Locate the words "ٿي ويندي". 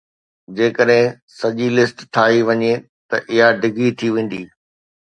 3.97-4.43